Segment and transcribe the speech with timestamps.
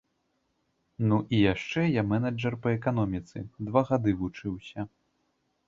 [1.11, 4.91] Ну, і яшчэ я мэнэджар па эканоміцы, два гады вучыўся.